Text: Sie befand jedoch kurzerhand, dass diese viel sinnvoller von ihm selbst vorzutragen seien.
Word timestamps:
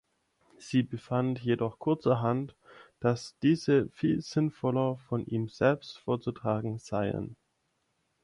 Sie 0.57 0.81
befand 0.81 1.37
jedoch 1.41 1.77
kurzerhand, 1.77 2.55
dass 2.99 3.37
diese 3.43 3.87
viel 3.91 4.19
sinnvoller 4.23 4.97
von 4.97 5.23
ihm 5.27 5.47
selbst 5.47 5.99
vorzutragen 5.99 6.79
seien. 6.79 7.35